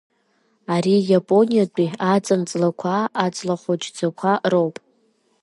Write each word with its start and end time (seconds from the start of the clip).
Ари 0.73 0.95
иапониатәи 1.11 1.89
аҵан 2.13 2.41
ҵлақәа 2.49 2.95
аҵлахәыҷӡақәа 3.25 4.31
роуп. 4.51 4.75